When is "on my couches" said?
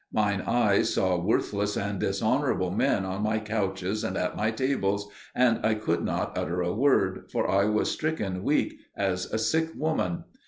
3.05-4.03